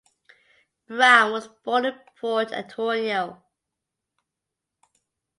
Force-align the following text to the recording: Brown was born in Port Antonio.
Brown 0.87 1.31
was 1.31 1.47
born 1.63 1.85
in 1.85 1.93
Port 2.19 2.51
Antonio. 2.51 3.43